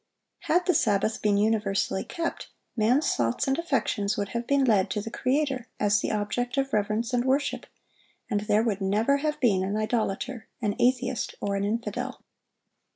Had 0.45 0.65
the 0.65 0.73
Sabbath 0.73 1.21
been 1.21 1.37
universally 1.37 2.03
kept, 2.03 2.49
man's 2.75 3.13
thoughts 3.13 3.47
and 3.47 3.59
affections 3.59 4.17
would 4.17 4.29
have 4.29 4.47
been 4.47 4.65
led 4.65 4.89
to 4.89 4.99
the 4.99 5.11
Creator 5.11 5.67
as 5.79 5.99
the 5.99 6.11
object 6.11 6.57
of 6.57 6.73
reverence 6.73 7.13
and 7.13 7.23
worship, 7.23 7.67
and 8.27 8.39
there 8.41 8.63
would 8.63 8.81
never 8.81 9.17
have 9.17 9.39
been 9.39 9.63
an 9.63 9.77
idolater, 9.77 10.47
an 10.59 10.75
atheist, 10.79 11.35
or 11.39 11.55
an 11.55 11.63
infidel. 11.63 12.23